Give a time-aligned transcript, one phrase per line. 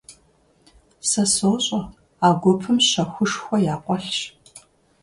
[1.09, 1.81] Сэ сощӀэ,
[2.27, 4.19] а гупым щэхушхуэ якъуэлъщ.